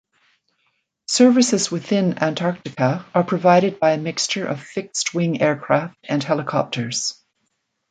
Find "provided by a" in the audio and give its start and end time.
3.23-3.99